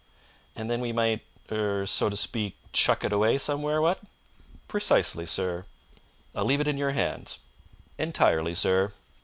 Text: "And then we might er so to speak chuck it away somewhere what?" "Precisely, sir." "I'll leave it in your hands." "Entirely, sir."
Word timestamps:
"And 0.55 0.67
then 0.67 0.81
we 0.81 0.91
might 0.91 1.21
er 1.51 1.85
so 1.85 2.09
to 2.09 2.15
speak 2.17 2.57
chuck 2.73 3.03
it 3.03 3.13
away 3.13 3.37
somewhere 3.37 3.79
what?" 3.79 3.99
"Precisely, 4.67 5.27
sir." 5.27 5.67
"I'll 6.33 6.43
leave 6.43 6.59
it 6.59 6.67
in 6.67 6.79
your 6.79 6.89
hands." 6.93 7.37
"Entirely, 7.99 8.55
sir." 8.55 8.93